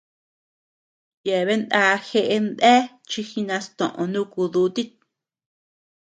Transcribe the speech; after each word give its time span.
Yeabean 1.25 1.61
ndá 1.65 1.81
jeʼe 2.07 2.37
ndéa 2.47 2.81
chi 3.09 3.21
jinastoʼö 3.29 4.03
nuku 4.13 4.41
dutit. 4.53 4.91